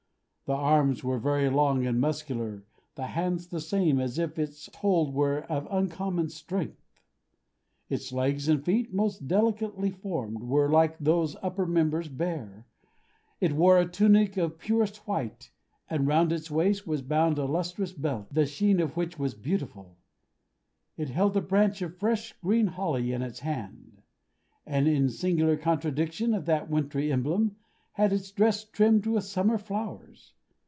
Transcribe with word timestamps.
The 0.47 0.57
arms 0.57 1.01
were 1.01 1.17
very 1.17 1.49
long 1.49 1.85
and 1.85 1.97
muscular; 2.01 2.65
the 2.95 3.07
hands 3.07 3.47
the 3.47 3.61
same, 3.61 4.01
as 4.01 4.19
if 4.19 4.37
its 4.37 4.67
hold 4.75 5.13
were 5.13 5.43
of 5.43 5.65
uncommon 5.71 6.27
strength. 6.27 6.99
Its 7.87 8.11
legs 8.11 8.49
and 8.49 8.61
feet, 8.61 8.93
most 8.93 9.29
delicately 9.29 9.89
formed, 9.89 10.43
were, 10.43 10.69
like 10.69 10.97
those 10.99 11.37
upper 11.41 11.65
members, 11.65 12.09
bare. 12.09 12.65
It 13.39 13.53
wore 13.53 13.79
a 13.79 13.87
tunic 13.89 14.35
of 14.35 14.51
the 14.51 14.57
purest 14.57 14.97
white; 15.07 15.51
and 15.89 16.05
round 16.05 16.33
its 16.33 16.51
waist 16.51 16.85
was 16.85 17.01
bound 17.01 17.37
a 17.37 17.45
lustrous 17.45 17.93
belt, 17.93 18.27
the 18.29 18.45
sheen 18.45 18.81
of 18.81 18.97
which 18.97 19.17
was 19.17 19.33
beautiful. 19.35 19.95
It 20.97 21.07
held 21.07 21.37
a 21.37 21.41
branch 21.41 21.81
of 21.81 21.95
fresh 21.97 22.33
green 22.43 22.67
holly 22.67 23.13
in 23.13 23.21
its 23.21 23.39
hand; 23.39 24.01
and, 24.65 24.85
in 24.85 25.07
singular 25.07 25.55
contradiction 25.55 26.33
of 26.33 26.43
that 26.47 26.69
wintry 26.69 27.09
emblem, 27.09 27.55
had 27.93 28.11
its 28.11 28.31
dress 28.31 28.65
trimmed 28.65 29.05
with 29.05 29.23
summer 29.23 29.57
flowers. 29.57 30.33